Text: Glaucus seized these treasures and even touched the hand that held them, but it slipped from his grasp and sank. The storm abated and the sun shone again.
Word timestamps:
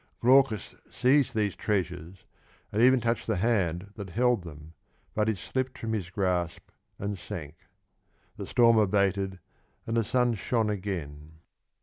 Glaucus 0.19 0.73
seized 0.89 1.35
these 1.35 1.55
treasures 1.55 2.25
and 2.71 2.81
even 2.81 2.99
touched 2.99 3.27
the 3.27 3.35
hand 3.35 3.91
that 3.97 4.09
held 4.09 4.41
them, 4.41 4.73
but 5.13 5.29
it 5.29 5.37
slipped 5.37 5.77
from 5.77 5.93
his 5.93 6.09
grasp 6.09 6.71
and 6.97 7.19
sank. 7.19 7.53
The 8.35 8.47
storm 8.47 8.79
abated 8.79 9.37
and 9.85 9.95
the 9.95 10.03
sun 10.03 10.33
shone 10.33 10.71
again. 10.71 11.33